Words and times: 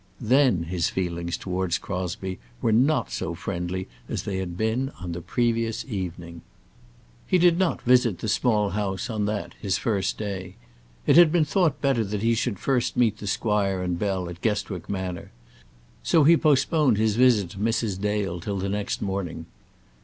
Then 0.19 0.63
his 0.63 0.89
feelings 0.89 1.37
towards 1.37 1.77
Crosbie 1.77 2.39
were 2.59 2.71
not 2.71 3.11
so 3.11 3.35
friendly 3.35 3.87
as 4.09 4.23
they 4.23 4.37
had 4.37 4.57
been 4.57 4.91
on 4.99 5.11
the 5.11 5.21
previous 5.21 5.85
evening. 5.85 6.41
He 7.27 7.37
did 7.37 7.59
not 7.59 7.83
visit 7.83 8.17
the 8.17 8.27
Small 8.27 8.71
House 8.71 9.11
on 9.11 9.25
that, 9.25 9.53
his 9.61 9.77
first 9.77 10.17
day. 10.17 10.55
It 11.05 11.17
had 11.17 11.31
been 11.31 11.45
thought 11.45 11.81
better 11.81 12.03
that 12.03 12.23
he 12.23 12.33
should 12.33 12.57
first 12.57 12.97
meet 12.97 13.19
the 13.19 13.27
squire 13.27 13.83
and 13.83 13.99
Bell 13.99 14.27
at 14.27 14.41
Guestwick 14.41 14.89
Manor, 14.89 15.29
so 16.01 16.23
he 16.23 16.35
postponed 16.35 16.97
his 16.97 17.15
visit 17.15 17.51
to 17.51 17.59
Mrs. 17.59 18.01
Dale 18.01 18.39
till 18.39 18.57
the 18.57 18.69
next 18.69 19.03
morning. 19.03 19.45